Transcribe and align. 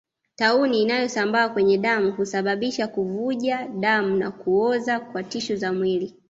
Tauni 0.35 0.81
inayosambaa 0.81 1.49
kwenye 1.49 1.77
damu 1.77 2.11
husababisha 2.11 2.87
kuvuja 2.87 3.67
damu 3.79 4.15
na 4.17 4.31
kuoza 4.31 4.99
kwa 4.99 5.23
tishu 5.23 5.55
za 5.55 5.73
mwili 5.73 6.15